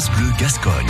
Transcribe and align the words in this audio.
France 0.00 0.16
Bleu 0.16 0.30
Gascogne. 0.40 0.86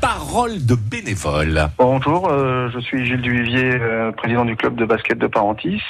Parole 0.00 0.64
de 0.64 0.74
bénévole. 0.74 1.60
Bonjour, 1.76 2.30
euh, 2.30 2.70
je 2.72 2.78
suis 2.78 3.04
Gilles 3.04 3.20
Duvivier, 3.20 3.74
euh, 3.78 4.10
président 4.12 4.46
du 4.46 4.56
club 4.56 4.74
de 4.76 4.86
basket 4.86 5.18
de 5.18 5.26
Parentis. 5.26 5.82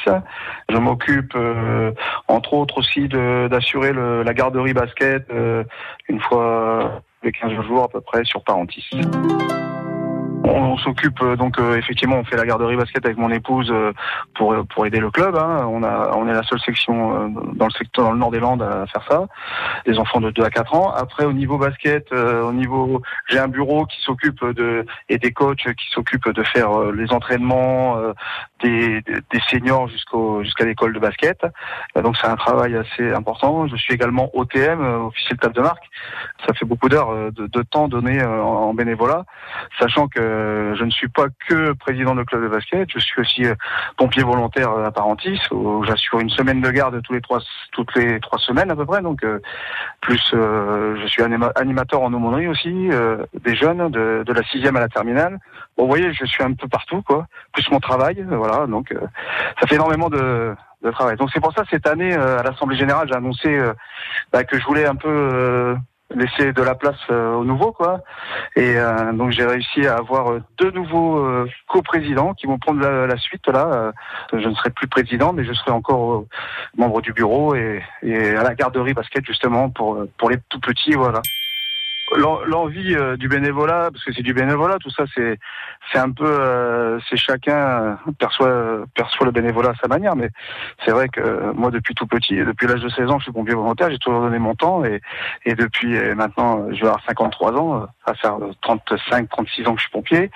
Je 0.69 0.77
m'occupe, 0.77 1.35
euh, 1.37 1.93
entre 2.27 2.55
autres 2.55 2.79
aussi, 2.79 3.07
de- 3.07 3.47
d'assurer 3.49 3.93
la 3.93 4.35
garderie 4.35 4.73
basket 4.73 5.25
euh, 5.31 5.63
une 6.09 6.21
fois 6.21 7.01
les 7.23 7.31
15 7.31 7.53
jours 7.69 7.85
à 7.85 7.89
peu 7.89 8.01
près 8.01 8.25
sur 8.25 8.43
Parentis. 8.43 8.91
On, 10.49 10.77
s'occupe 10.79 11.21
euh, 11.23 11.37
donc 11.37 11.59
euh, 11.59 11.77
effectivement, 11.77 12.17
on 12.17 12.25
fait 12.25 12.37
la 12.37 12.47
garderie 12.47 12.77
basket 12.77 13.05
avec 13.05 13.19
mon 13.19 13.31
épouse 13.31 13.69
euh, 13.71 13.93
pour 14.35 14.55
pour 14.69 14.87
aider 14.87 15.01
le 15.01 15.11
club. 15.11 15.37
hein. 15.37 15.67
On 15.69 15.83
a 15.83 16.13
on 16.15 16.29
est 16.29 16.33
la 16.33 16.43
seule 16.45 16.61
section 16.61 16.95
euh, 17.15 17.29
dans 17.55 17.67
le 17.67 17.71
secteur 17.73 18.05
dans 18.05 18.13
le 18.13 18.19
nord 18.19 18.31
des 18.31 18.41
Landes 18.41 18.63
à 18.63 18.87
faire 18.87 19.05
ça. 19.11 19.27
Des 19.87 19.99
enfants 19.99 20.21
de 20.21 20.31
2 20.31 20.43
à 20.43 20.51
4 20.51 20.75
ans. 20.75 20.93
Après 20.93 21.25
au 21.25 21.33
niveau 21.33 21.59
basket, 21.59 22.07
euh, 22.13 22.43
au 22.43 22.53
niveau 22.53 23.03
j'ai 23.29 23.39
un 23.39 23.49
bureau 23.49 23.87
qui 23.87 24.01
s'occupe 24.03 24.45
de 24.45 24.87
et 25.09 25.19
des 25.19 25.33
coachs 25.33 25.57
qui 25.75 25.87
s'occupent 25.91 26.31
de 26.31 26.43
faire 26.45 26.71
euh, 26.79 26.93
les 26.93 27.13
entraînements 27.13 27.97
euh, 27.99 28.13
des, 28.63 29.03
des 29.03 29.41
seniors 29.51 29.89
jusqu'au 29.89 30.43
jusqu'à 30.45 30.65
l'école 30.65 30.93
de 30.95 30.99
basket. 31.01 31.39
Euh, 31.97 32.03
donc 32.03 32.17
c'est 32.17 32.29
un 32.29 32.37
travail 32.37 32.77
assez 32.77 33.13
important. 33.13 33.67
Je 33.67 33.77
suis 33.77 33.95
également 33.95 34.31
OTM, 34.35 34.81
euh, 34.81 34.99
officier 35.07 35.35
de 35.37 35.41
table 35.41 35.55
de 35.55 35.63
marque. 35.63 35.85
Ça 36.47 36.55
fait 36.55 36.65
beaucoup 36.65 36.89
d'heures 36.89 37.11
euh, 37.11 37.31
de, 37.33 37.47
de 37.47 37.63
temps 37.63 37.89
donné 37.89 38.21
euh, 38.23 38.43
en 38.43 38.73
bénévolat, 38.75 39.25
sachant 39.81 40.09
que 40.09 40.21
euh, 40.39 40.75
je 40.75 40.85
ne 40.85 40.91
suis 40.91 41.09
pas 41.09 41.27
que 41.49 41.73
président 41.73 42.15
de 42.15 42.23
club 42.23 42.43
de 42.43 42.49
basket. 42.49 42.89
Je 42.93 42.99
suis 42.99 43.21
aussi 43.21 43.45
euh, 43.45 43.55
pompier 43.97 44.23
volontaire 44.23 44.71
à 44.71 44.91
Parentis, 44.91 45.41
où 45.51 45.85
j'assure 45.85 46.21
une 46.21 46.31
semaine 46.31 46.61
de 46.61 46.71
garde 46.71 47.01
tous 47.03 47.13
les 47.13 47.21
trois 47.21 47.41
toutes 47.73 47.95
les 47.97 48.21
trois 48.21 48.39
semaines 48.39 48.71
à 48.71 48.77
peu 48.77 48.87
près. 48.87 49.03
Donc 49.03 49.25
euh, 49.25 49.41
plus 50.01 50.23
je 50.33 51.07
suis 51.07 51.23
anima- 51.23 51.53
animateur 51.57 52.03
en 52.03 52.13
aumônerie 52.13 52.49
aussi 52.49 52.89
des 53.45 53.55
jeunes 53.55 53.91
de, 53.91 54.33
la 54.33 54.43
sixième 54.45 54.77
à 54.77 54.81
la 54.81 54.89
terminale. 54.89 55.39
Bon, 55.77 55.85
vous 55.85 55.91
voyez, 55.91 56.13
je 56.13 56.25
suis 56.25 56.43
un 56.43 56.53
peu 56.53 56.69
partout 56.69 57.03
quoi. 57.03 57.27
Plus 57.53 57.69
mon 57.71 57.81
travail, 57.81 58.25
voilà. 58.29 58.67
Donc 58.67 58.95
ça 59.61 59.67
fait 59.67 59.75
énormément 59.75 60.09
de, 60.09 60.55
travail. 60.93 61.17
Donc 61.17 61.31
c'est 61.33 61.41
pour 61.41 61.53
ça 61.53 61.65
cette 61.71 61.87
année 61.87 62.15
à 62.15 62.43
l'Assemblée 62.43 62.77
générale, 62.77 63.09
j'ai 63.09 63.17
annoncé 63.17 63.61
bah, 64.33 64.45
que 64.45 64.59
je 64.59 64.65
voulais 64.65 64.87
un 64.87 64.95
peu 64.95 65.77
laisser 66.15 66.53
de 66.53 66.63
la 66.63 66.75
place 66.75 66.99
euh, 67.11 67.35
aux 67.35 67.45
nouveaux 67.45 67.73
quoi. 67.73 68.01
Et 68.57 68.77
euh, 68.77 69.13
donc 69.13 69.31
j'ai 69.31 69.45
réussi 69.45 69.87
à 69.87 69.97
avoir 69.97 70.33
euh, 70.33 70.43
deux 70.59 70.71
nouveaux 70.71 71.19
euh, 71.19 71.49
coprésidents 71.69 72.35
qui 72.35 72.47
vont 72.47 72.59
prendre 72.59 72.81
la, 72.81 73.07
la 73.07 73.17
suite 73.19 73.47
là. 73.49 73.93
Euh, 74.33 74.39
je 74.39 74.49
ne 74.49 74.55
serai 74.55 74.71
plus 74.71 74.87
président, 74.87 75.33
mais 75.33 75.45
je 75.45 75.53
serai 75.53 75.71
encore 75.71 76.25
membre 76.77 77.03
du 77.03 77.13
bureau 77.13 77.55
et, 77.55 77.83
et 78.03 78.31
à 78.31 78.43
la 78.43 78.55
garderie 78.55 78.95
basket 78.95 79.25
justement 79.27 79.69
pour 79.71 80.05
pour 80.17 80.31
les 80.31 80.39
tout 80.49 80.61
petits 80.61 80.95
voilà. 80.95 81.21
L'en- 82.17 82.41
L'envie 82.45 82.95
euh, 82.95 83.17
du 83.17 83.29
bénévolat, 83.29 83.91
parce 83.93 84.03
que 84.05 84.13
c'est 84.13 84.23
du 84.23 84.33
bénévolat, 84.33 84.79
tout 84.79 84.91
ça, 84.91 85.05
c'est 85.15 85.39
c'est 85.93 85.99
un 85.99 86.11
peu, 86.11 86.25
euh, 86.27 86.99
c'est 87.09 87.17
chacun 87.17 87.57
euh, 87.57 87.95
perçoit 88.19 88.85
perçoit 88.95 89.27
le 89.27 89.33
bénévolat 89.33 89.71
à 89.71 89.75
sa 89.75 89.89
manière, 89.89 90.17
mais 90.17 90.31
c'est 90.85 90.91
vrai 90.91 91.09
que 91.09 91.21
euh, 91.21 91.53
moi 91.55 91.71
depuis 91.71 91.95
tout 91.95 92.07
petit, 92.07 92.37
depuis 92.37 92.67
l'âge 92.67 92.81
de 92.83 92.89
16 92.89 93.11
ans, 93.11 93.19
je 93.19 93.25
suis 93.25 93.33
pompier 93.33 93.55
volontaire, 93.55 93.91
j'ai 93.91 93.99
toujours 93.99 94.21
donné 94.23 94.39
mon 94.39 94.55
temps 94.55 94.85
et 94.85 95.01
et 95.45 95.55
depuis 95.55 95.97
euh, 95.97 96.15
maintenant, 96.15 96.61
euh, 96.61 96.69
je 96.73 96.81
vais 96.81 96.87
avoir 96.89 97.03
53 97.07 97.53
ans, 97.53 97.83
euh, 97.83 97.87
à 98.07 98.15
faire 98.15 98.37
euh, 98.37 98.53
35, 98.63 99.29
36 99.29 99.67
ans 99.69 99.75
que 99.75 99.79
je 99.81 99.85
suis 99.85 99.93
pompier, 99.93 100.31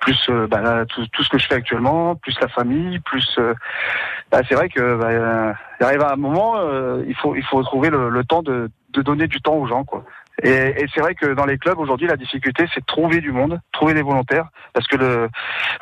plus 0.00 0.18
euh, 0.30 0.46
bah, 0.46 0.60
là, 0.62 0.86
tout, 0.86 1.06
tout 1.12 1.22
ce 1.22 1.28
que 1.28 1.38
je 1.38 1.46
fais 1.46 1.54
actuellement, 1.56 2.16
plus 2.16 2.38
la 2.40 2.48
famille, 2.48 2.98
plus 3.00 3.26
euh, 3.38 3.54
bah, 4.32 4.40
c'est 4.48 4.54
vrai 4.54 4.68
que 4.68 4.96
bah, 4.96 5.08
euh, 5.08 5.52
il 5.80 5.84
arrive 5.84 6.02
à 6.02 6.12
un 6.12 6.16
moment, 6.16 6.54
euh, 6.58 7.02
il 7.06 7.14
faut 7.14 7.34
il 7.36 7.44
faut 7.44 7.62
trouver 7.62 7.90
le, 7.90 8.08
le 8.08 8.24
temps 8.24 8.42
de 8.42 8.70
de 8.94 9.02
donner 9.02 9.26
du 9.26 9.40
temps 9.42 9.54
aux 9.54 9.66
gens 9.66 9.84
quoi. 9.84 10.04
Et, 10.42 10.50
et 10.50 10.86
c'est 10.94 11.00
vrai 11.00 11.14
que 11.14 11.26
dans 11.34 11.46
les 11.46 11.58
clubs 11.58 11.78
aujourd'hui, 11.78 12.06
la 12.06 12.16
difficulté, 12.16 12.66
c'est 12.72 12.80
de 12.80 12.86
trouver 12.86 13.20
du 13.20 13.32
monde, 13.32 13.60
trouver 13.72 13.94
des 13.94 14.02
volontaires, 14.02 14.48
parce 14.72 14.86
que 14.86 14.96
le, 14.96 15.28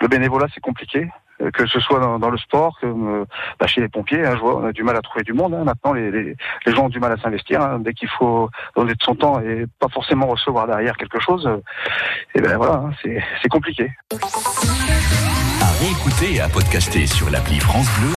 bénévolat, 0.09 0.47
c'est 0.55 0.61
compliqué. 0.61 1.09
euh, 1.43 1.51
Que 1.51 1.67
ce 1.67 1.79
soit 1.81 2.01
dans, 2.19 2.31
le 2.31 2.39
sport, 2.39 2.79
euh, 2.85 3.25
bah, 3.61 3.67
chez 3.67 3.81
les 3.81 3.89
pompiers, 3.89 4.25
on 4.43 4.65
a 4.65 4.73
du 4.73 4.83
mal 4.83 4.97
à 4.97 5.03
trouver 5.03 5.25
du 5.25 5.33
monde. 5.35 5.55
hein. 5.55 5.65
Maintenant, 5.65 5.93
les, 5.93 6.35
gens 6.67 6.87
ont 6.87 6.89
du 6.89 7.01
mal 7.01 7.13
à 7.13 7.17
s'investir. 7.19 7.61
hein. 7.61 7.81
Dès 7.81 7.93
qu'il 7.93 8.09
faut 8.09 8.49
donner 8.75 8.95
de 8.95 9.03
son 9.03 9.15
temps 9.15 9.41
et 9.41 9.67
pas 9.79 9.89
forcément 9.89 10.27
recevoir 10.27 10.67
derrière 10.67 10.97
quelque 10.97 11.21
chose, 11.21 11.47
euh, 11.47 11.59
et 12.35 12.41
ben 12.41 12.57
voilà, 12.57 12.75
hein, 12.75 12.91
c'est 13.03 13.49
compliqué. 13.49 13.91
À 15.61 16.25
et 16.25 16.41
à 16.41 16.49
podcaster 16.49 17.07
sur 17.07 17.29
l'appli 17.31 17.59